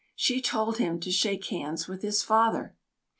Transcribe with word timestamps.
She 0.15 0.41
told 0.41 0.79
him 0.79 0.99
to 1.01 1.11
shake 1.11 1.45
hands 1.45 1.87
with 1.87 2.01
his 2.01 2.23
father. 2.23 2.75